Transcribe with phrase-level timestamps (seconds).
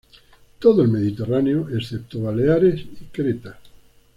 [0.57, 3.59] Todo el Mediterráneo, excepto Baleares y Creta